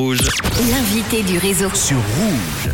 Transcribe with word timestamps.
Rouge. 0.00 0.20
L'invité 0.70 1.24
du 1.24 1.38
réseau. 1.38 1.74
Sur 1.74 1.96
Rouge. 1.96 2.72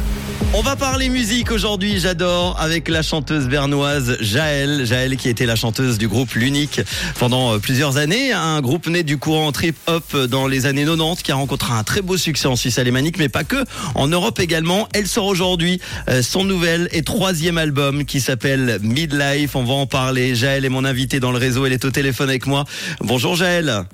On 0.52 0.60
va 0.60 0.76
parler 0.76 1.08
musique 1.08 1.50
aujourd'hui, 1.52 1.98
j'adore, 1.98 2.60
avec 2.60 2.86
la 2.86 3.00
chanteuse 3.00 3.48
bernoise 3.48 4.18
Jaël. 4.20 4.84
Jaël 4.84 5.16
qui 5.16 5.30
était 5.30 5.46
la 5.46 5.56
chanteuse 5.56 5.96
du 5.96 6.06
groupe 6.06 6.34
L'Unique 6.34 6.82
pendant 7.18 7.54
euh, 7.54 7.58
plusieurs 7.58 7.96
années. 7.96 8.34
Un 8.34 8.60
groupe 8.60 8.88
né 8.88 9.04
du 9.04 9.16
courant 9.16 9.52
trip-hop 9.52 10.14
dans 10.28 10.46
les 10.46 10.66
années 10.66 10.84
90 10.84 11.22
qui 11.22 11.32
a 11.32 11.36
rencontré 11.36 11.72
un 11.72 11.82
très 11.82 12.02
beau 12.02 12.18
succès 12.18 12.46
en 12.46 12.56
Suisse 12.56 12.78
alémanique, 12.78 13.16
mais 13.18 13.30
pas 13.30 13.44
que, 13.44 13.64
en 13.94 14.06
Europe 14.06 14.38
également. 14.38 14.86
Elle 14.92 15.06
sort 15.06 15.24
aujourd'hui 15.24 15.80
euh, 16.10 16.20
son 16.20 16.44
nouvel 16.44 16.90
et 16.92 17.00
troisième 17.00 17.56
album 17.56 18.04
qui 18.04 18.20
s'appelle 18.20 18.80
Midlife. 18.82 19.56
On 19.56 19.64
va 19.64 19.72
en 19.72 19.86
parler. 19.86 20.34
Jaël 20.34 20.66
est 20.66 20.68
mon 20.68 20.84
invité 20.84 21.20
dans 21.20 21.32
le 21.32 21.38
réseau. 21.38 21.64
Elle 21.64 21.72
est 21.72 21.86
au 21.86 21.90
téléphone 21.90 22.28
avec 22.28 22.46
moi. 22.46 22.66
Bonjour 23.00 23.34
Jaël. 23.34 23.86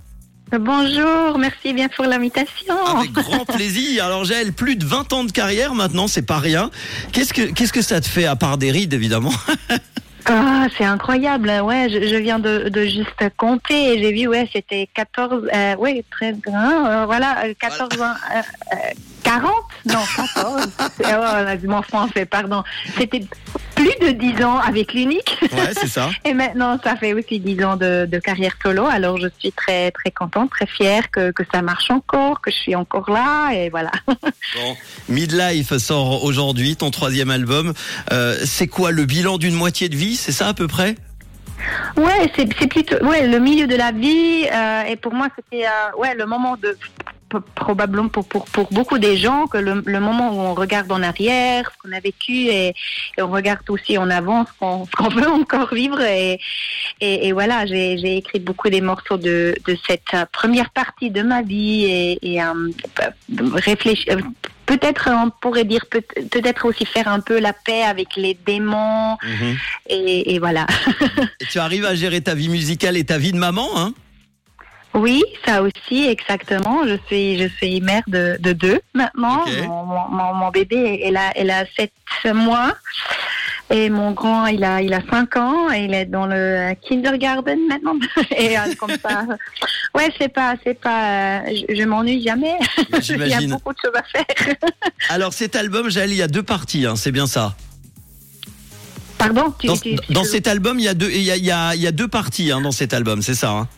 Bonjour, 0.58 1.38
merci 1.38 1.72
bien 1.72 1.88
pour 1.88 2.06
l'invitation. 2.06 2.74
Avec 2.96 3.12
grand 3.12 3.44
plaisir. 3.54 4.04
Alors 4.04 4.24
Jaël, 4.24 4.52
plus 4.52 4.76
de 4.76 4.84
20 4.84 5.12
ans 5.12 5.24
de 5.24 5.30
carrière 5.32 5.74
maintenant, 5.74 6.08
c'est 6.08 6.22
pas 6.26 6.38
rien. 6.38 6.70
Qu'est-ce 7.12 7.32
que 7.32 7.42
qu'est-ce 7.42 7.72
que 7.72 7.82
ça 7.82 8.00
te 8.00 8.06
fait 8.08 8.24
à 8.26 8.34
part 8.36 8.58
des 8.58 8.70
rides 8.72 8.92
évidemment 8.92 9.32
Ah, 10.26 10.66
c'est 10.76 10.84
incroyable. 10.84 11.50
Ouais, 11.64 11.88
je, 11.88 12.06
je 12.06 12.16
viens 12.16 12.38
de, 12.38 12.68
de 12.68 12.82
juste 12.84 13.08
compter 13.38 13.94
et 13.94 14.02
j'ai 14.02 14.12
vu, 14.12 14.28
ouais, 14.28 14.48
c'était 14.52 14.86
14, 14.94 15.48
euh, 15.52 15.76
ouais, 15.76 16.04
très 16.10 16.32
bien. 16.34 16.86
euh, 16.86 17.06
voilà, 17.06 17.38
euh, 17.46 17.54
14 17.58 18.00
ans, 18.02 18.04
euh, 18.34 18.40
euh, 18.74 18.76
40 19.24 19.50
Non, 19.86 19.98
14. 20.34 20.68
C'est- 20.98 21.04
oh, 21.64 21.66
mon 21.68 21.82
français, 21.82 22.26
pardon. 22.26 22.62
C'était 22.98 23.24
plus 23.80 24.06
de 24.06 24.12
10 24.12 24.44
ans 24.44 24.58
avec 24.58 24.94
l'unique. 24.94 25.38
Ouais, 25.42 25.72
c'est 25.72 25.88
ça. 25.88 26.10
Et 26.24 26.34
maintenant, 26.34 26.78
ça 26.82 26.96
fait 26.96 27.12
aussi 27.12 27.40
10 27.40 27.64
ans 27.64 27.76
de, 27.76 28.06
de 28.06 28.18
carrière 28.18 28.54
solo. 28.62 28.86
Alors, 28.86 29.18
je 29.18 29.28
suis 29.38 29.52
très, 29.52 29.90
très 29.90 30.10
contente, 30.10 30.50
très 30.50 30.66
fière 30.66 31.10
que, 31.10 31.30
que 31.30 31.42
ça 31.52 31.62
marche 31.62 31.90
encore, 31.90 32.40
que 32.40 32.50
je 32.50 32.56
suis 32.56 32.74
encore 32.74 33.10
là. 33.10 33.52
Et 33.52 33.70
voilà. 33.70 33.90
Bon, 34.56 34.76
Midlife 35.08 35.76
sort 35.76 36.24
aujourd'hui, 36.24 36.74
ton 36.76 36.90
troisième 36.90 37.30
album. 37.30 37.72
Euh, 38.12 38.36
c'est 38.44 38.66
quoi 38.66 38.90
le 38.90 39.04
bilan 39.04 39.38
d'une 39.38 39.54
moitié 39.54 39.88
de 39.88 39.96
vie 39.96 40.16
C'est 40.16 40.32
ça 40.32 40.48
à 40.48 40.54
peu 40.54 40.66
près? 40.66 40.96
Ouais, 41.96 42.30
c'est 42.36 42.46
plutôt 42.68 43.04
ouais 43.04 43.26
le 43.26 43.38
milieu 43.38 43.66
de 43.66 43.76
la 43.76 43.92
vie 43.92 44.46
euh, 44.52 44.82
et 44.84 44.96
pour 44.96 45.12
moi 45.12 45.28
c'était 45.36 45.66
euh, 45.66 45.98
ouais 45.98 46.14
le 46.14 46.26
moment 46.26 46.56
de 46.56 46.76
probablement 47.54 48.08
pour, 48.08 48.26
pour 48.26 48.44
pour 48.46 48.68
beaucoup 48.72 48.98
des 48.98 49.16
gens 49.16 49.46
que 49.46 49.58
le, 49.58 49.82
le 49.86 50.00
moment 50.00 50.32
où 50.34 50.40
on 50.40 50.54
regarde 50.54 50.90
en 50.92 51.02
arrière 51.02 51.70
ce 51.72 51.78
qu'on 51.88 51.94
a 51.96 52.00
vécu 52.00 52.32
et, 52.48 52.68
et 53.16 53.22
on 53.22 53.30
regarde 53.30 53.68
aussi 53.70 53.96
en 53.98 54.10
avant 54.10 54.44
ce 54.46 54.52
qu'on 54.60 55.08
veut 55.10 55.28
encore 55.28 55.72
vivre 55.74 56.00
et 56.00 56.40
et, 57.00 57.28
et 57.28 57.32
voilà 57.32 57.66
j'ai 57.66 57.98
j'ai 57.98 58.16
écrit 58.18 58.40
beaucoup 58.40 58.68
des 58.68 58.80
morceaux 58.80 59.16
de 59.16 59.54
de 59.66 59.76
cette 59.86 60.12
euh, 60.14 60.24
première 60.32 60.70
partie 60.70 61.10
de 61.10 61.22
ma 61.22 61.42
vie 61.42 61.84
et, 62.22 62.42
euh, 62.42 62.70
réfléchir 63.54 64.18
peut-être 64.66 65.08
on 65.12 65.30
pourrait 65.40 65.64
dire 65.64 65.84
peut- 65.90 66.02
peut-être 66.30 66.64
aussi 66.66 66.84
faire 66.86 67.08
un 67.08 67.20
peu 67.20 67.38
la 67.40 67.52
paix 67.52 67.82
avec 67.82 68.16
les 68.16 68.34
démons 68.46 69.16
Mhm. 69.22 69.56
et, 69.88 70.34
et 70.34 70.38
voilà 70.38 70.66
Et 71.40 71.46
tu 71.46 71.58
arrives 71.58 71.84
à 71.84 71.94
gérer 71.94 72.20
ta 72.20 72.34
vie 72.34 72.48
musicale 72.48 72.96
et 72.96 73.04
ta 73.04 73.18
vie 73.18 73.32
de 73.32 73.38
maman, 73.38 73.68
hein? 73.76 73.92
Oui, 74.94 75.22
ça 75.46 75.62
aussi, 75.62 76.06
exactement. 76.08 76.86
Je 76.86 76.96
suis, 77.06 77.38
je 77.38 77.48
suis 77.48 77.80
mère 77.80 78.02
de, 78.08 78.36
de 78.40 78.52
deux 78.52 78.80
maintenant. 78.94 79.44
Mon, 79.64 79.84
mon, 79.84 80.34
mon 80.34 80.50
bébé, 80.50 81.00
elle 81.04 81.16
a, 81.16 81.30
elle 81.36 81.50
a 81.50 81.64
sept 81.76 81.92
mois. 82.34 82.74
Et 83.72 83.88
mon 83.88 84.10
grand, 84.10 84.46
il 84.46 84.64
a, 84.64 84.82
il 84.82 84.92
a 84.92 85.00
cinq 85.08 85.36
ans. 85.36 85.70
Et 85.70 85.84
il 85.84 85.94
est 85.94 86.06
dans 86.06 86.26
le 86.26 86.74
kindergarten 86.74 87.58
maintenant. 87.68 87.94
Et 88.36 88.58
euh, 88.58 88.62
comme 88.78 88.96
ça, 89.00 89.24
ouais, 89.94 90.12
c'est 90.18 90.28
pas, 90.32 90.54
c'est 90.64 90.78
pas, 90.78 91.04
euh, 91.04 91.40
je, 91.68 91.76
je 91.76 91.82
m'ennuie 91.84 92.22
jamais. 92.22 92.56
il 93.08 93.28
y 93.28 93.34
a 93.34 93.40
beaucoup 93.42 93.72
de 93.72 93.78
choses 93.82 93.94
à 93.94 94.02
faire. 94.02 94.56
Alors 95.08 95.32
cet 95.32 95.54
album, 95.54 95.88
Jaël, 95.88 96.10
il 96.10 96.16
y 96.16 96.22
a 96.22 96.28
deux 96.28 96.42
parties, 96.42 96.84
hein, 96.86 96.96
c'est 96.96 97.12
bien 97.12 97.28
ça? 97.28 97.54
Pardon. 99.20 99.54
Tu, 99.60 99.66
Dans, 99.68 99.76
tu- 99.76 99.96
tu- 99.96 100.12
dans 100.12 100.24
cet 100.24 100.48
album, 100.48 100.78
il 100.78 100.84
y 100.84 100.88
a 100.88 100.94
deux, 100.94 101.10
il 101.10 101.22
y 101.22 101.30
a, 101.30 101.36
il 101.36 101.44
y 101.44 101.50
a- 101.52 101.74
il 101.74 101.80
y 101.80 101.86
a 101.86 101.92
deux 101.92 102.08
parties 102.08 102.50
hein, 102.50 102.60
dans 102.60 102.72
cet 102.72 102.92
album, 102.94 103.22
c'est 103.22 103.34
ça. 103.34 103.50
hein 103.50 103.68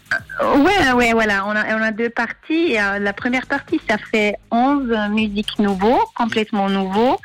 Ouais, 0.40 0.92
ouais, 0.92 1.12
voilà. 1.12 1.44
On 1.46 1.50
a, 1.50 1.76
on 1.76 1.82
a 1.82 1.90
deux 1.90 2.10
parties. 2.10 2.76
Euh, 2.78 2.98
La 2.98 3.12
première 3.12 3.46
partie, 3.46 3.80
ça 3.88 3.96
fait 3.98 4.34
11 4.50 4.88
musiques 5.10 5.58
nouveaux, 5.58 6.00
complètement 6.14 6.68
nouveaux. 6.68 7.18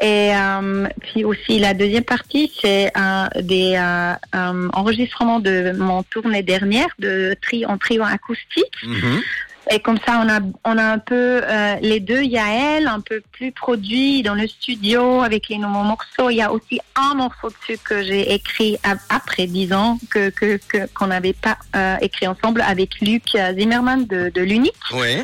Et 0.00 0.30
euh, 0.34 0.86
puis 1.00 1.24
aussi, 1.24 1.58
la 1.58 1.74
deuxième 1.74 2.04
partie, 2.04 2.52
c'est 2.60 2.92
euh, 2.96 3.26
des 3.40 3.74
euh, 3.76 4.14
enregistrements 4.72 5.40
de 5.40 5.72
mon 5.76 6.02
tournée 6.04 6.42
dernière 6.42 6.88
de 6.98 7.34
tri 7.42 7.66
en 7.66 7.78
trio 7.78 8.04
acoustique. 8.04 8.74
Mhm. 8.84 9.20
Et 9.70 9.80
comme 9.80 9.98
ça, 10.06 10.22
on 10.24 10.28
a, 10.28 10.40
on 10.64 10.78
a 10.78 10.84
un 10.84 10.98
peu 10.98 11.40
euh, 11.44 11.76
les 11.82 12.00
deux. 12.00 12.22
Il 12.22 12.30
y 12.30 12.38
a 12.38 12.48
elle, 12.76 12.88
un 12.88 13.00
peu 13.00 13.20
plus 13.32 13.52
produit 13.52 14.22
dans 14.22 14.34
le 14.34 14.46
studio 14.46 15.20
avec 15.22 15.48
les 15.48 15.58
nouveaux 15.58 15.82
morceaux. 15.82 16.30
Il 16.30 16.36
y 16.36 16.42
a 16.42 16.50
aussi 16.52 16.80
un 16.96 17.14
morceau 17.14 17.50
dessus 17.50 17.78
que 17.82 18.02
j'ai 18.02 18.32
écrit 18.32 18.78
après 19.10 19.46
dix 19.46 19.72
ans 19.72 19.98
que 20.10 20.30
que 20.30 20.58
que- 20.68 20.86
qu'on 20.94 21.08
n'avait 21.08 21.34
pas 21.34 21.58
euh, 21.76 21.96
écrit 22.00 22.26
ensemble 22.26 22.62
avec 22.62 23.00
Luc 23.00 23.24
Zimmerman 23.58 24.06
de, 24.06 24.30
de 24.34 24.40
l'Unique. 24.40 24.74
Ouais. 24.92 25.22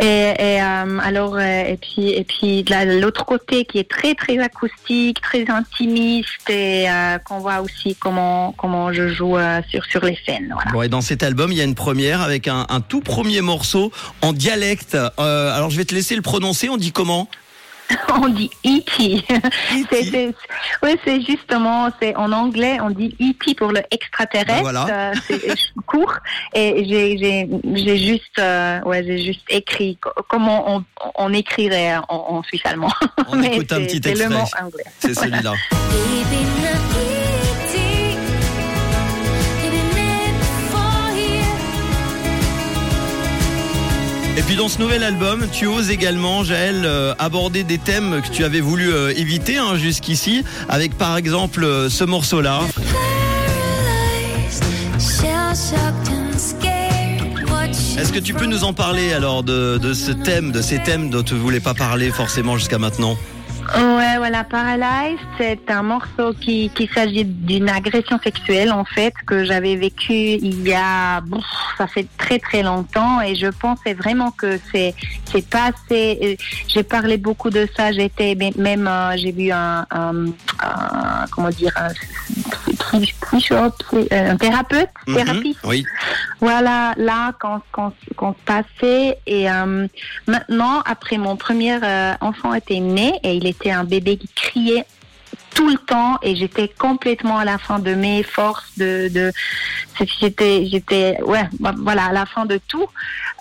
Et, 0.00 0.04
et, 0.04 0.60
euh, 0.62 0.98
alors 1.02 1.36
euh, 1.36 1.64
et 1.72 1.78
puis 1.78 2.10
et 2.10 2.24
puis 2.24 2.62
de 2.62 2.70
la- 2.70 2.84
l'autre 2.84 3.24
côté 3.24 3.64
qui 3.64 3.78
est 3.78 3.88
très 3.88 4.14
très 4.14 4.38
acoustique, 4.38 5.20
très 5.22 5.48
intimiste 5.48 6.50
et 6.50 6.88
euh, 6.90 7.18
qu'on 7.18 7.38
voit 7.38 7.60
aussi 7.60 7.96
comment 7.98 8.52
comment 8.58 8.92
je 8.92 9.08
joue 9.08 9.36
euh, 9.38 9.60
sur 9.70 9.84
sur 9.86 10.04
les 10.04 10.18
scènes. 10.26 10.50
Voilà. 10.52 10.70
Bon, 10.72 10.82
et 10.82 10.88
dans 10.88 11.00
cet 11.00 11.22
album, 11.22 11.50
il 11.50 11.58
y 11.58 11.60
a 11.62 11.64
une 11.64 11.74
première 11.74 12.20
avec 12.20 12.46
un, 12.46 12.66
un 12.68 12.80
tout 12.80 13.00
premier 13.00 13.40
morceau 13.40 13.90
en 14.22 14.32
dialecte. 14.32 14.94
Euh, 14.94 15.56
alors 15.56 15.70
je 15.70 15.76
vais 15.78 15.84
te 15.86 15.94
laisser 15.94 16.14
le 16.14 16.22
prononcer. 16.22 16.68
On 16.68 16.76
dit 16.76 16.92
comment? 16.92 17.28
On 18.20 18.28
dit 18.28 18.50
E.T. 18.66 19.22
C'est, 19.90 20.02
c'est, 20.04 20.34
ouais, 20.82 20.96
c'est 21.04 21.20
justement, 21.22 21.88
c'est 22.00 22.16
en 22.16 22.32
anglais, 22.32 22.78
on 22.80 22.90
dit 22.90 23.14
E.T. 23.20 23.54
pour 23.54 23.70
le 23.72 23.80
extraterrestre. 23.90 24.54
Ben 24.54 24.60
voilà. 24.62 25.10
Euh, 25.10 25.14
c'est 25.28 25.40
court. 25.86 26.14
Et 26.54 26.84
j'ai, 26.88 27.98
juste, 27.98 28.38
euh, 28.38 28.80
ouais, 28.82 29.04
j'ai 29.06 29.22
juste 29.24 29.42
écrit 29.48 29.96
co- 30.00 30.10
comment 30.28 30.76
on, 30.76 30.84
on 31.16 31.32
écrirait 31.32 31.96
en, 31.96 32.04
en 32.08 32.42
suisse 32.42 32.62
allemand. 32.64 32.90
On 33.28 33.36
Mais 33.40 33.54
écoute 33.56 33.72
un 33.72 33.82
petit 33.82 34.00
c'est 34.02 34.14
le 34.14 34.28
mot 34.30 34.40
extrait. 34.40 34.62
anglais. 34.62 34.84
C'est 34.98 35.14
celui-là. 35.14 35.52
Et 44.38 44.42
puis 44.42 44.56
dans 44.56 44.68
ce 44.68 44.78
nouvel 44.78 45.02
album, 45.02 45.46
tu 45.50 45.66
oses 45.66 45.90
également, 45.90 46.44
Jaël, 46.44 46.82
euh, 46.84 47.14
aborder 47.18 47.64
des 47.64 47.78
thèmes 47.78 48.20
que 48.20 48.28
tu 48.28 48.44
avais 48.44 48.60
voulu 48.60 48.92
euh, 48.92 49.14
éviter 49.16 49.56
hein, 49.56 49.76
jusqu'ici, 49.76 50.44
avec 50.68 50.98
par 50.98 51.16
exemple 51.16 51.64
euh, 51.64 51.88
ce 51.88 52.04
morceau-là. 52.04 52.60
Est-ce 57.98 58.12
que 58.12 58.18
tu 58.18 58.34
peux 58.34 58.44
nous 58.44 58.64
en 58.64 58.74
parler 58.74 59.14
alors 59.14 59.42
de, 59.42 59.78
de 59.78 59.94
ce 59.94 60.12
thème, 60.12 60.52
de 60.52 60.60
ces 60.60 60.82
thèmes 60.82 61.08
dont 61.08 61.22
tu 61.22 61.34
voulais 61.34 61.60
pas 61.60 61.72
parler 61.72 62.10
forcément 62.10 62.58
jusqu'à 62.58 62.78
maintenant? 62.78 63.16
Ouais, 63.74 64.16
voilà, 64.18 64.44
Paralyzed, 64.44 65.18
c'est 65.38 65.70
un 65.70 65.82
morceau 65.82 66.32
qui, 66.40 66.70
qui 66.70 66.88
s'agit 66.94 67.24
d'une 67.24 67.68
agression 67.68 68.18
sexuelle, 68.22 68.70
en 68.70 68.84
fait, 68.84 69.12
que 69.26 69.44
j'avais 69.44 69.74
vécu 69.76 70.12
il 70.12 70.66
y 70.68 70.72
a, 70.72 71.20
ça 71.76 71.86
fait 71.88 72.06
très 72.16 72.38
très 72.38 72.62
longtemps, 72.62 73.20
et 73.20 73.34
je 73.34 73.48
pensais 73.48 73.94
vraiment 73.94 74.30
que 74.30 74.58
c'est, 74.72 74.94
c'est 75.24 75.46
pas 75.48 75.70
assez, 75.72 76.38
j'ai 76.68 76.82
parlé 76.84 77.16
beaucoup 77.16 77.50
de 77.50 77.68
ça, 77.76 77.90
j'étais, 77.92 78.36
même, 78.56 78.86
euh, 78.86 79.16
j'ai 79.16 79.32
vu 79.32 79.50
un, 79.50 79.84
un- 79.90 80.26
un- 80.62 81.26
comment 81.32 81.48
dire, 81.50 81.72
un, 81.76 81.88
un 82.96 84.36
thérapeute, 84.36 84.88
Mhm. 85.06 85.14
thérapie, 85.16 85.56
Oui. 85.64 85.84
voilà, 86.40 86.94
là, 86.96 87.32
quand, 87.38 87.60
quand, 87.72 87.92
quand 88.16 88.34
se 88.38 88.44
passait. 88.44 89.18
Et 89.26 89.50
euh, 89.50 89.86
maintenant, 90.26 90.80
après 90.84 91.18
mon 91.18 91.36
premier 91.36 91.78
euh, 91.82 92.12
enfant 92.20 92.54
était 92.54 92.80
né 92.80 93.18
et 93.22 93.34
il 93.34 93.46
était 93.46 93.70
un 93.70 93.84
bébé 93.84 94.16
qui 94.16 94.28
criait 94.34 94.84
tout 95.56 95.68
le 95.68 95.78
temps 95.78 96.18
et 96.22 96.36
j'étais 96.36 96.68
complètement 96.68 97.38
à 97.38 97.44
la 97.52 97.58
fin 97.58 97.78
de 97.88 97.94
mes 97.94 98.22
forces 98.22 98.70
de 98.76 99.08
de 99.08 99.32
j'étais 100.20 100.66
j'étais 100.70 101.18
ouais 101.22 101.46
bah, 101.58 101.74
voilà 101.88 102.04
à 102.06 102.12
la 102.12 102.26
fin 102.34 102.44
de 102.46 102.58
tout 102.72 102.88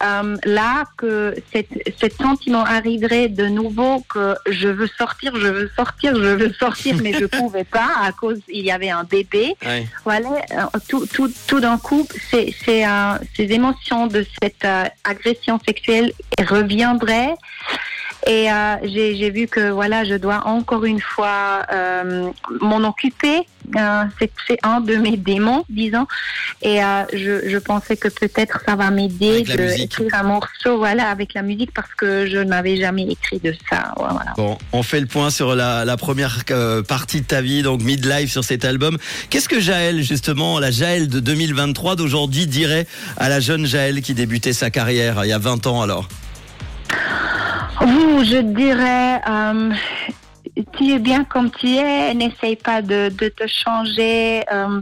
Euh, 0.04 0.36
là 0.44 0.84
que 1.00 1.34
cet, 1.54 1.70
cet 2.02 2.14
sentiment 2.26 2.66
arriverait 2.78 3.30
de 3.30 3.46
nouveau 3.60 3.94
que 4.14 4.26
je 4.62 4.68
veux 4.68 4.90
sortir 5.02 5.30
je 5.44 5.48
veux 5.58 5.70
sortir 5.80 6.10
je 6.26 6.32
veux 6.42 6.52
sortir 6.64 6.94
mais 7.04 7.14
je 7.22 7.26
pouvais 7.40 7.64
pas 7.64 7.92
à 8.08 8.12
cause 8.12 8.40
il 8.50 8.66
y 8.66 8.72
avait 8.78 8.90
un 9.02 9.06
bébé 9.06 9.46
Ouais. 9.66 9.88
voilà, 10.04 10.30
euh, 10.52 10.80
tout, 10.90 11.06
tout, 11.16 11.32
tout 11.48 11.60
d'un 11.60 11.78
coup, 11.88 12.04
c'est, 12.30 12.48
c'est, 12.64 12.86
euh, 12.86 13.18
ces 13.36 13.48
émotions 13.60 14.08
de 14.08 14.22
cette 14.42 14.66
euh, 14.66 14.84
agression 15.04 15.60
sexuelle 15.66 16.12
reviendraient. 16.54 17.36
Et 18.28 18.52
euh, 18.52 18.76
j'ai 18.84 19.30
vu 19.30 19.48
que 19.48 19.70
voilà, 19.70 20.04
je 20.04 20.16
dois 20.16 20.48
encore 20.48 20.86
une 20.86 21.00
fois 21.00 21.62
euh, 21.72 22.30
m'en 22.62 22.78
occuper. 22.78 23.46
Euh, 23.76 24.04
c'est 24.48 24.60
un 24.64 24.80
de 24.80 24.96
mes 24.96 25.18
démons, 25.18 25.64
disons. 25.70 26.06
Et 26.62 26.84
euh, 26.84 27.04
je, 27.14 27.50
je 27.50 27.58
pensais 27.58 27.98
que 27.98 28.08
peut-être 28.08 28.62
ça 28.66 28.76
va 28.76 28.92
m'aider 28.92 29.42
d'écrire 29.44 30.14
un 30.14 30.24
morceau, 30.24 30.78
voilà, 30.78 31.10
avec 31.10 31.34
la 31.34 31.42
musique, 31.42 31.72
parce 31.74 31.94
que 31.96 32.28
je 32.28 32.38
n'avais 32.38 32.78
jamais 32.78 33.04
écrit 33.04 33.40
de 33.40 33.54
ça. 33.70 33.94
Voilà. 33.98 34.34
Bon, 34.38 34.58
on 34.72 34.84
fait 34.84 35.00
le 35.00 35.08
point 35.08 35.30
sur 35.30 35.56
la, 35.56 35.86
la 35.86 35.98
première 35.98 36.44
euh, 36.52 36.84
partie 36.84 37.22
de 37.22 37.26
ta 37.26 37.42
vie, 37.42 37.62
donc 37.62 37.82
midlife 37.82 38.32
sur 38.32 38.44
cet 38.44 38.66
album. 38.66 38.98
Qu'est-ce 39.30 39.50
que 39.50 39.60
Jaël, 39.60 40.02
justement, 40.02 40.60
la 40.60 40.72
Jaël 40.72 41.08
de 41.08 41.20
2023 41.20 41.96
d'aujourd'hui 41.96 42.48
dirait 42.48 42.88
à 43.18 43.30
la 43.30 43.40
jeune 43.40 43.66
Jaël 43.66 44.02
qui 44.02 44.14
débutait 44.14 44.54
sa 44.54 44.70
carrière 44.70 45.26
il 45.26 45.30
y 45.30 45.34
a 45.34 45.40
20 45.40 45.68
ans 45.68 45.82
alors? 45.82 46.08
Ouh, 47.82 48.24
je 48.24 48.42
dirais, 48.42 49.22
euh, 49.28 49.72
tu 50.78 50.92
es 50.94 51.00
bien 51.00 51.24
comme 51.26 51.52
tu 51.52 51.68
es, 51.76 52.14
n'essaye 52.14 52.56
pas 52.56 52.82
de, 52.82 53.10
de 53.10 53.28
te 53.30 53.46
changer. 53.48 54.42
Euh, 54.52 54.82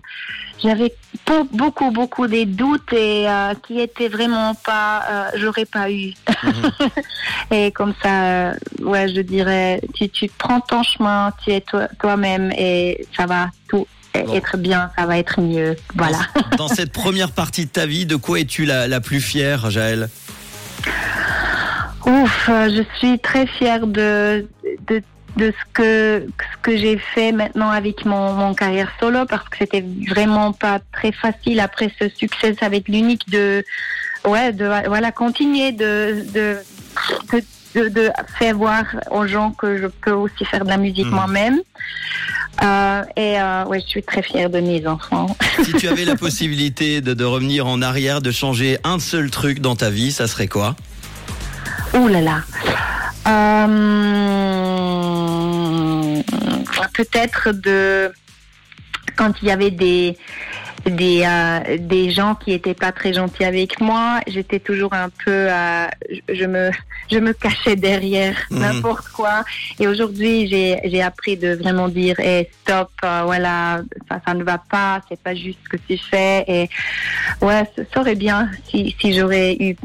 J'avais 0.61 0.93
beau- 1.25 1.47
beaucoup, 1.51 1.91
beaucoup 1.91 2.27
des 2.27 2.45
doutes 2.45 2.93
et 2.93 3.27
euh, 3.27 3.53
qui 3.67 3.81
étaient 3.81 4.07
vraiment 4.07 4.53
pas, 4.55 5.03
j'aurais 5.35 5.65
pas 5.65 5.89
eu. 5.91 6.13
et 7.51 7.71
comme 7.71 7.93
ça, 8.01 8.51
ouais, 8.81 9.09
je 9.13 9.21
dirais, 9.21 9.81
tu, 9.93 10.07
tu 10.09 10.29
prends 10.37 10.61
ton 10.61 10.83
chemin, 10.83 11.31
tu 11.43 11.51
es 11.51 11.61
toi- 11.61 11.89
toi-même 11.99 12.51
et 12.57 13.05
ça 13.17 13.25
va 13.25 13.47
tout 13.67 13.87
Bon. 14.15 14.31
être 14.35 14.57
bien, 14.57 14.91
ça 14.95 15.07
va 15.07 15.17
être 15.17 15.41
mieux. 15.41 15.75
Voilà. 15.95 16.19
Dans 16.55 16.67
cette 16.67 16.91
première 16.93 17.31
partie 17.31 17.65
de 17.65 17.71
ta 17.71 17.87
vie, 17.87 18.05
de 18.05 18.15
quoi 18.15 18.39
es-tu 18.39 18.63
la, 18.65 18.87
la 18.87 19.01
plus 19.01 19.19
fière, 19.19 19.71
Jaël? 19.71 20.07
Ouf, 22.05 22.49
euh, 22.49 22.69
je 22.75 22.83
suis 22.97 23.17
très 23.19 23.47
fière 23.47 23.87
de, 23.87 24.47
de, 24.87 25.01
de 25.37 25.51
ce 25.51 25.63
que, 25.73 26.27
ce 26.27 26.57
que 26.61 26.77
j'ai 26.77 26.97
fait 26.97 27.31
maintenant 27.31 27.69
avec 27.69 28.05
mon, 28.05 28.33
mon 28.33 28.53
carrière 28.53 28.91
solo 28.99 29.25
parce 29.25 29.47
que 29.49 29.57
c'était 29.59 29.83
vraiment 30.09 30.51
pas 30.51 30.79
très 30.91 31.11
facile 31.11 31.59
après 31.59 31.91
ce 31.99 32.09
succès 32.09 32.55
avec 32.61 32.87
l'unique 32.89 33.29
de, 33.29 33.63
ouais, 34.25 34.51
de, 34.51 34.65
voilà, 34.87 35.11
continuer 35.11 35.71
de, 35.71 36.25
de, 36.33 36.57
de, 37.31 37.43
de, 37.75 37.89
de 37.89 38.09
faire 38.37 38.55
voir 38.57 38.83
aux 39.09 39.25
gens 39.25 39.51
que 39.51 39.77
je 39.77 39.87
peux 39.87 40.11
aussi 40.11 40.43
faire 40.45 40.65
de 40.65 40.69
la 40.69 40.77
musique 40.77 41.05
Mhm. 41.07 41.13
moi-même. 41.15 41.59
Euh, 42.63 43.01
et 43.15 43.39
euh, 43.41 43.65
ouais, 43.65 43.79
je 43.81 43.87
suis 43.87 44.03
très 44.03 44.21
fière 44.21 44.49
de 44.49 44.59
mes 44.59 44.85
enfants. 44.85 45.35
Si 45.63 45.73
tu 45.73 45.87
avais 45.87 46.05
la 46.05 46.15
possibilité 46.27 47.01
de, 47.01 47.13
de 47.15 47.23
revenir 47.25 47.65
en 47.65 47.81
arrière, 47.81 48.21
de 48.21 48.29
changer 48.31 48.77
un 48.83 48.99
seul 48.99 49.31
truc 49.31 49.59
dans 49.59 49.75
ta 49.75 49.89
vie, 49.89 50.11
ça 50.11 50.27
serait 50.27 50.47
quoi? 50.47 50.75
Ouh 51.95 52.07
là 52.07 52.21
là. 52.21 52.41
Euh, 55.63 56.21
Peut-être 56.93 57.51
de 57.53 58.11
quand 59.15 59.31
il 59.41 59.47
y 59.47 59.51
avait 59.51 59.71
des 59.71 60.17
des 60.85 61.23
euh, 61.25 61.77
des 61.79 62.11
gens 62.11 62.35
qui 62.35 62.51
étaient 62.51 62.73
pas 62.73 62.91
très 62.91 63.13
gentils 63.13 63.45
avec 63.45 63.79
moi, 63.79 64.19
j'étais 64.27 64.59
toujours 64.59 64.93
un 64.93 65.07
peu 65.23 65.31
euh, 65.49 65.87
je- 66.27 66.45
me 66.45 66.71
je 67.11 67.19
me 67.19 67.31
cachais 67.33 67.75
derrière 67.77 68.35
Mhm. 68.51 68.59
n'importe 68.59 69.07
quoi 69.09 69.43
et 69.79 69.87
aujourd'hui 69.87 70.47
j'ai 70.49 70.79
j'ai 70.83 71.01
appris 71.01 71.37
de 71.37 71.53
vraiment 71.55 71.87
dire 71.87 72.15
eh, 72.19 72.49
stop 72.61 72.89
euh, 73.05 73.21
voilà 73.25 73.81
ça 74.09 74.19
ça 74.25 74.33
ne 74.33 74.43
va 74.43 74.57
pas 74.57 74.99
c'est 75.07 75.21
pas 75.21 75.35
juste 75.35 75.59
ce 75.63 75.69
que 75.69 75.77
tu 75.87 75.97
fais 75.97 76.43
et 76.47 76.69
ouais 77.45 77.63
ça 77.75 77.81
ça 77.93 78.01
aurait 78.01 78.15
bien 78.15 78.49
si 78.69 78.93
si 78.99 79.13
j'aurais 79.13 79.55
eu 79.59 79.75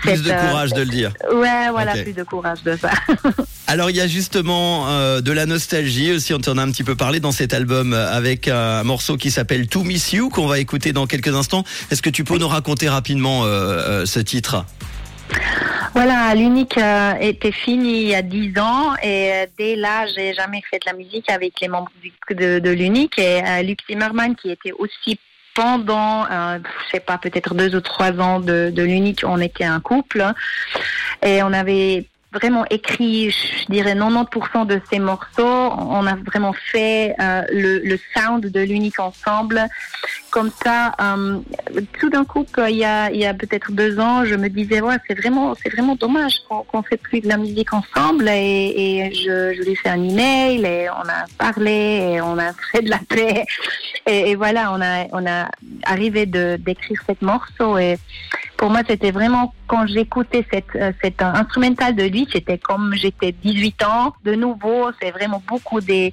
Plus 0.00 0.10
cette, 0.10 0.22
de 0.22 0.30
euh, 0.30 0.48
courage 0.48 0.72
de 0.72 0.80
le 0.80 0.86
dire. 0.86 1.12
Ouais, 1.32 1.70
voilà, 1.70 1.92
plus 1.94 2.12
de 2.12 2.22
courage 2.22 2.62
de 2.64 2.76
ça. 2.76 2.90
Alors 3.66 3.90
il 3.90 3.96
y 3.96 4.00
a 4.00 4.06
justement 4.06 4.88
euh, 4.88 5.20
de 5.20 5.32
la 5.32 5.46
nostalgie 5.46 6.12
aussi, 6.12 6.32
on 6.34 6.38
t'en 6.38 6.58
a 6.58 6.62
un 6.62 6.70
petit 6.70 6.84
peu 6.84 6.94
parlé 6.94 7.20
dans 7.20 7.32
cet 7.32 7.52
album 7.52 7.92
euh, 7.92 8.12
avec 8.12 8.48
un 8.48 8.84
morceau 8.84 9.16
qui 9.16 9.30
s'appelle 9.30 9.68
To 9.68 9.82
Miss 9.82 10.12
You 10.12 10.28
qu'on 10.28 10.46
va 10.46 10.58
écouter 10.58 10.92
dans 10.92 11.06
quelques 11.06 11.34
instants. 11.34 11.64
Est-ce 11.90 12.02
que 12.02 12.10
tu 12.10 12.24
peux 12.24 12.38
nous 12.38 12.48
raconter 12.48 12.88
rapidement 12.88 13.44
euh, 13.44 13.46
euh, 13.48 14.06
ce 14.06 14.20
titre? 14.20 14.64
Voilà, 15.94 16.34
l'unique 16.34 16.76
euh, 16.76 17.14
était 17.20 17.52
fini 17.52 18.02
il 18.02 18.08
y 18.08 18.14
a 18.14 18.22
10 18.22 18.58
ans 18.58 18.94
et 19.02 19.32
euh, 19.32 19.46
dès 19.58 19.76
là, 19.76 20.06
j'ai 20.14 20.34
jamais 20.34 20.62
fait 20.70 20.78
de 20.78 20.84
la 20.90 20.92
musique 20.92 21.30
avec 21.30 21.54
les 21.60 21.68
membres 21.68 21.90
de, 22.30 22.58
de 22.58 22.70
l'unique 22.70 23.18
et 23.18 23.42
euh, 23.42 23.62
Luc 23.62 23.78
Zimmerman 23.88 24.36
qui 24.36 24.50
était 24.50 24.72
aussi 24.72 25.18
pendant, 25.56 26.26
euh, 26.30 26.58
je 26.84 26.90
sais 26.92 27.00
pas, 27.00 27.18
peut-être 27.18 27.54
deux 27.54 27.74
ou 27.74 27.80
trois 27.80 28.12
ans 28.20 28.40
de, 28.40 28.70
de 28.72 28.82
l'unique, 28.82 29.24
on 29.26 29.40
était 29.40 29.64
un 29.64 29.80
couple. 29.80 30.24
Et 31.24 31.42
on 31.42 31.52
avait 31.52 32.06
vraiment 32.32 32.64
écrit, 32.70 33.30
je 33.30 33.66
dirais 33.70 33.94
90% 33.94 34.66
de 34.66 34.80
ces 34.90 34.98
morceaux. 34.98 35.42
On 35.42 36.06
a 36.06 36.16
vraiment 36.16 36.52
fait 36.52 37.14
euh, 37.20 37.42
le, 37.50 37.78
le 37.78 37.98
sound 38.14 38.46
de 38.46 38.60
l'unique 38.60 39.00
ensemble. 39.00 39.66
Comme 40.30 40.50
ça, 40.62 40.92
euh, 41.00 41.38
tout 41.98 42.10
d'un 42.10 42.24
coup, 42.24 42.44
il 42.68 42.76
y 42.76 42.84
a, 42.84 43.10
il 43.10 43.18
y 43.18 43.24
a 43.24 43.32
peut-être 43.32 43.72
deux 43.72 43.98
ans, 43.98 44.24
je 44.24 44.34
me 44.34 44.48
disais, 44.48 44.80
ouais, 44.80 44.96
c'est 45.08 45.18
vraiment, 45.18 45.54
c'est 45.54 45.70
vraiment 45.70 45.94
dommage 45.94 46.40
qu'on 46.48 46.62
qu'on 46.62 46.82
fait 46.82 46.98
plus 46.98 47.20
de 47.20 47.28
la 47.28 47.38
musique 47.38 47.72
ensemble. 47.72 48.28
Et, 48.28 49.06
et 49.06 49.14
je, 49.14 49.54
je 49.54 49.62
lui 49.62 49.72
ai 49.72 49.76
fait 49.76 49.88
un 49.88 50.02
email 50.02 50.64
et 50.64 50.90
on 50.90 51.08
a 51.08 51.24
parlé 51.38 52.12
et 52.12 52.20
on 52.20 52.38
a 52.38 52.52
fait 52.70 52.82
de 52.82 52.90
la 52.90 53.00
paix. 53.08 53.44
Et, 54.06 54.30
et 54.30 54.34
voilà, 54.34 54.72
on 54.72 54.80
a, 54.80 55.06
on 55.12 55.26
a 55.26 55.48
arrivé 55.84 56.26
de 56.26 56.56
d'écrire 56.56 57.00
cette 57.06 57.22
morceau. 57.22 57.78
Et 57.78 57.98
pour 58.56 58.70
moi, 58.70 58.80
c'était 58.88 59.10
vraiment 59.10 59.52
quand 59.66 59.86
j'écoutais 59.86 60.44
cette, 60.50 60.64
euh, 60.76 60.92
cette 61.02 61.20
euh, 61.20 61.32
instrumental 61.34 61.94
de 61.94 62.04
lui, 62.04 62.26
c'était 62.32 62.58
comme 62.58 62.94
j'étais 62.94 63.32
18 63.32 63.82
ans. 63.84 64.14
De 64.24 64.34
nouveau, 64.34 64.90
c'est 65.00 65.10
vraiment 65.10 65.42
beaucoup 65.46 65.80
des, 65.80 66.12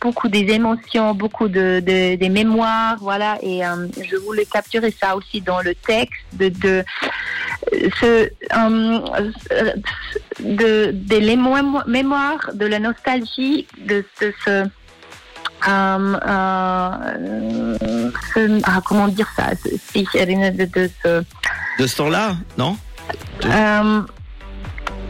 beaucoup 0.00 0.28
des 0.28 0.40
émotions, 0.52 1.14
beaucoup 1.14 1.48
de, 1.48 1.80
de 1.80 2.14
des 2.16 2.28
mémoires, 2.28 2.96
voilà. 3.00 3.38
Et 3.42 3.64
euh, 3.64 3.86
je 4.02 4.16
voulais 4.16 4.46
capturer 4.46 4.90
ça 4.90 5.16
aussi 5.16 5.40
dans 5.40 5.60
le 5.60 5.74
texte 5.74 6.22
de, 6.34 6.48
de 6.48 6.84
ce, 8.00 8.28
euh, 8.56 9.72
de, 10.40 10.90
de 10.92 11.16
les 11.16 11.36
mémo- 11.36 11.86
mémoires, 11.88 12.50
de 12.54 12.66
la 12.66 12.78
nostalgie, 12.78 13.66
de, 13.78 14.04
de 14.20 14.32
ce 14.44 14.64
ce- 18.34 18.60
ah, 18.64 18.80
comment 18.84 19.08
dire 19.08 19.28
ça, 19.36 19.50
de, 19.54 20.64
de 20.64 20.90
ce 21.02 21.24
De 21.78 21.86
ce 21.86 21.96
temps-là, 21.96 22.36
non? 22.58 22.76
Euh, 23.44 24.00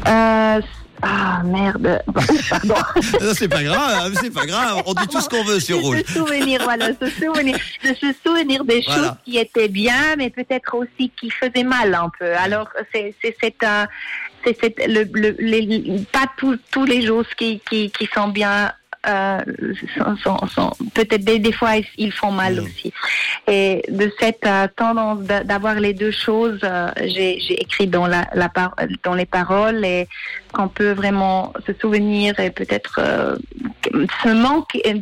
euh, 0.09 0.61
ah 1.05 1.43
merde. 1.45 2.03
Ouf, 2.15 2.49
Pardon. 2.49 2.75
Non, 3.21 3.33
C'est 3.35 3.49
pas 3.49 3.63
grave, 3.63 4.13
c'est 4.21 4.33
pas 4.33 4.47
grave. 4.47 4.83
On 4.87 4.95
dit 4.95 5.07
tout 5.09 5.21
ce 5.21 5.29
qu'on 5.29 5.43
veut 5.45 5.61
sur 5.61 5.81
Rouge. 5.81 6.03
se 6.07 6.13
souvenir, 6.15 6.61
voilà, 6.63 6.89
se 7.01 7.07
souvenir, 7.11 7.57
de 7.85 7.95
se 7.95 8.15
souvenir 8.25 8.65
des 8.65 8.83
Voilà. 8.87 9.03
choses 9.03 9.13
qui 9.25 9.39
étaient 9.39 9.69
bien, 9.69 10.17
mais 10.17 10.31
peut-être 10.31 10.75
aussi 10.77 11.11
qui 11.19 11.31
faisaient 11.31 11.65
mal 11.65 11.95
un 11.95 12.11
peu. 12.19 12.35
Alors 12.37 12.69
c'est 12.93 13.15
c'est 13.21 13.37
c'est 13.41 13.63
un 13.65 13.87
c'est 14.45 14.57
c'est 14.61 14.75
le, 14.87 15.03
le 15.13 15.37
les, 15.39 16.05
pas 16.13 16.27
tous 16.37 16.57
tous 16.71 16.85
les 16.85 17.05
choses 17.06 17.27
qui 17.37 17.61
qui 17.69 17.91
qui 17.91 18.09
sont 18.15 18.29
bien. 18.29 18.73
Euh, 19.05 19.41
peut-être 20.94 21.25
des, 21.25 21.41
des 21.41 21.51
fois 21.53 21.71
ils, 21.99 22.13
font 22.13 22.31
mal 22.31 22.55
Mhm. 22.61 22.65
aussi 22.67 22.93
et 23.49 23.82
de 23.89 24.13
cette 24.21 24.47
euh, 24.47 24.69
tendance 24.77 25.21
d'a- 25.23 25.43
d'avoir 25.43 25.75
les 25.75 25.93
deux 25.93 26.13
choses 26.13 26.61
euh, 26.63 26.89
j'ai 27.13 27.61
écrit 27.61 27.89
dans 27.89 28.06
la, 28.06 28.25
dans 29.03 29.15
les 29.15 29.27
paroles 29.27 29.85
et 29.85 30.06
qu'on 30.53 30.69
peut 30.69 30.93
vraiment 30.93 31.53
se 31.67 31.73
souvenir 31.81 32.39
et 32.39 32.51
peut-être 32.51 33.01
ce 34.22 34.29
manque 34.29 34.77
euh, 34.87 34.94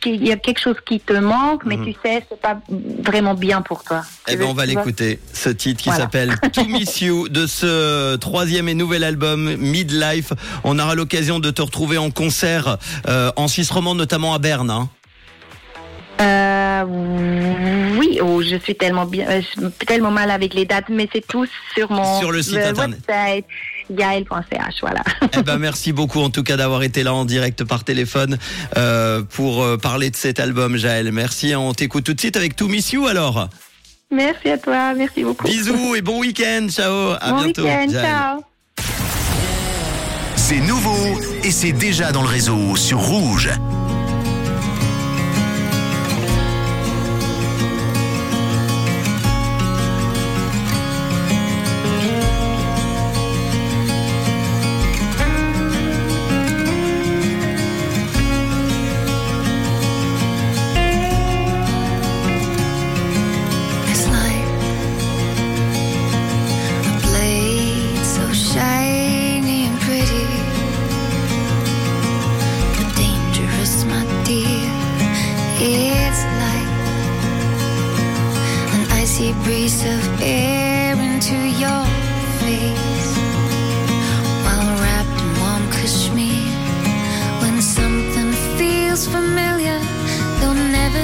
qu'il 0.00 0.26
y 0.26 0.30
a 0.30 0.36
quelque 0.36 0.60
chose 0.60 0.76
qui 0.86 1.00
te 1.00 1.14
manque 1.14 1.64
mais 1.64 1.76
Mhm. 1.76 1.86
tu 1.86 1.92
sais 2.04 2.24
c'est 2.28 2.40
pas 2.40 2.58
vraiment 3.02 3.34
bien 3.34 3.62
pour 3.62 3.82
toi 3.82 4.02
Eh 4.28 4.36
ben, 4.36 4.44
veux- 4.44 4.50
on 4.50 4.54
va 4.54 4.66
l'écouter. 4.66 5.18
Ce 5.32 5.48
titre 5.48 5.82
qui 5.82 5.88
Voilà. 5.88 6.04
s'appelle 6.04 6.34
To 6.52 6.64
Miss 6.64 7.00
You 7.00 7.28
de 7.28 7.46
ce 7.46 8.16
troisième 8.16 8.68
et 8.68 8.74
nouvel 8.74 9.04
album 9.04 9.56
Midlife. 9.56 10.32
On 10.64 10.78
aura 10.78 10.94
l'occasion 10.94 11.40
de 11.40 11.50
te 11.50 11.62
retrouver 11.62 11.98
en 11.98 12.10
concert 12.10 12.76
euh, 13.08 13.32
en 13.36 13.48
Suisse 13.48 13.70
romande, 13.70 13.98
notamment 13.98 14.34
à 14.34 14.38
Berne. 14.38 14.70
hein. 14.70 14.88
Euh, 16.18 16.82
oui, 17.98 18.18
oh, 18.22 18.42
je 18.42 18.56
suis 18.56 18.74
tellement 18.74 19.04
bien, 19.04 19.26
euh, 19.28 19.68
tellement 19.86 20.10
mal 20.10 20.30
avec 20.30 20.54
les 20.54 20.64
dates, 20.64 20.88
mais 20.88 21.08
c'est 21.12 21.26
tout 21.26 21.46
sur 21.74 21.90
mon 21.90 22.18
Sur 22.20 22.32
le 22.32 22.42
site 22.42 22.56
internet. 22.56 23.00
website 23.06 23.44
yael.ch, 23.90 24.80
voilà. 24.80 25.02
Eh 25.38 25.42
ben, 25.42 25.58
merci 25.58 25.92
beaucoup 25.92 26.20
en 26.20 26.30
tout 26.30 26.42
cas 26.42 26.56
d'avoir 26.56 26.82
été 26.82 27.02
là 27.02 27.12
en 27.14 27.24
direct 27.24 27.64
par 27.64 27.84
téléphone 27.84 28.38
euh, 28.76 29.22
pour 29.22 29.62
euh, 29.62 29.76
parler 29.76 30.10
de 30.10 30.16
cet 30.16 30.40
album, 30.40 30.76
Jaël. 30.76 31.12
Merci. 31.12 31.54
On 31.54 31.74
t'écoute 31.74 32.04
tout 32.04 32.14
de 32.14 32.20
suite 32.20 32.36
avec 32.36 32.56
To 32.56 32.68
Miss 32.68 32.92
You 32.92 33.06
alors. 33.06 33.48
Merci 34.10 34.50
à 34.50 34.58
toi, 34.58 34.94
merci 34.94 35.24
beaucoup. 35.24 35.46
Bisous 35.46 35.96
et 35.96 36.02
bon 36.02 36.20
week-end. 36.20 36.68
Ciao. 36.70 37.16
À 37.20 37.30
bon 37.30 37.42
bientôt. 37.42 37.66
ciao. 37.90 38.42
C'est 40.36 40.60
nouveau 40.60 41.20
et 41.42 41.50
c'est 41.50 41.72
déjà 41.72 42.12
dans 42.12 42.22
le 42.22 42.28
réseau 42.28 42.76
sur 42.76 43.00
Rouge. 43.00 43.50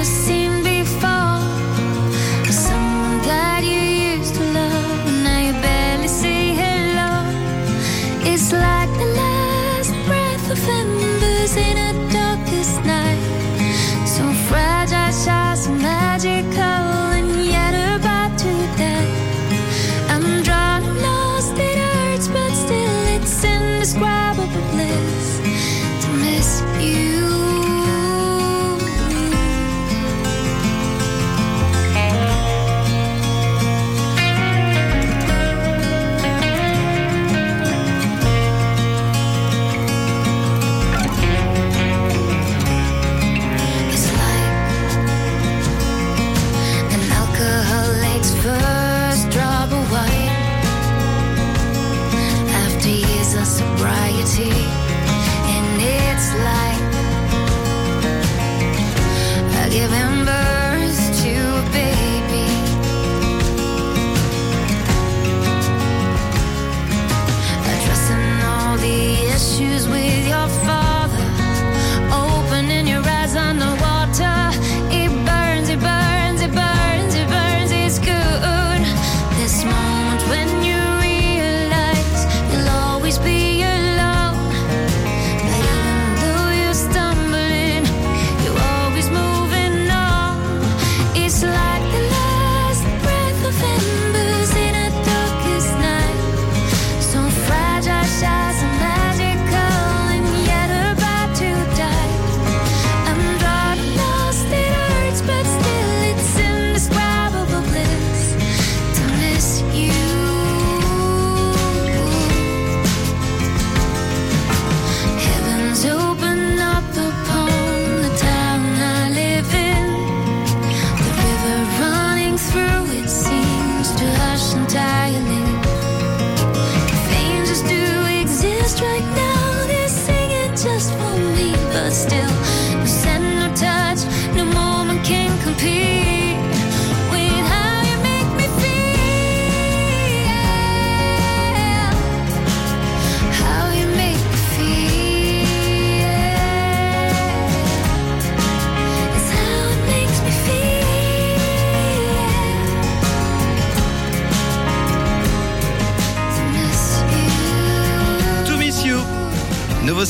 see 0.03 0.42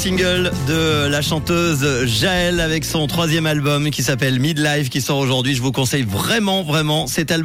single 0.03 0.51
de 0.67 1.07
la 1.07 1.21
chanteuse 1.21 2.05
Jaël 2.05 2.59
avec 2.59 2.83
son 2.83 3.07
troisième 3.07 3.45
album 3.45 3.89
qui 3.89 4.03
s'appelle 4.03 4.37
Midlife 4.37 4.89
qui 4.89 4.99
sort 4.99 5.17
aujourd'hui. 5.17 5.55
Je 5.55 5.61
vous 5.61 5.71
conseille 5.71 6.03
vraiment, 6.03 6.61
vraiment 6.63 7.07
cet 7.07 7.31
album. 7.31 7.41